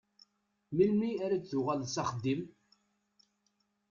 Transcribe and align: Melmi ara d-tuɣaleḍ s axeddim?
Melmi 0.75 1.11
ara 1.25 1.37
d-tuɣaleḍ 1.41 1.89
s 1.95 1.97
axeddim? 2.01 2.41